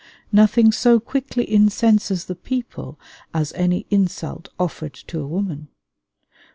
Nothing 0.31 0.71
so 0.71 0.99
quickly 0.99 1.47
incenses 1.47 2.25
the 2.25 2.33
people 2.33 2.99
as 3.35 3.53
any 3.53 3.85
insult 3.91 4.49
offered 4.59 4.95
to 4.95 5.19
a 5.21 5.27
woman. 5.27 5.67